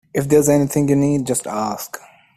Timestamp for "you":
0.89-0.95